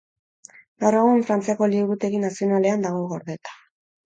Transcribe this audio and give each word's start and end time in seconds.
Gaur 0.83 0.97
egun 1.01 1.21
Frantziako 1.27 1.67
Liburutegi 1.75 2.23
Nazionalean 2.25 2.89
dago 2.89 3.05
gordeta. 3.15 3.55